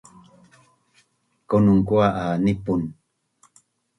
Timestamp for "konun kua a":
1.49-2.25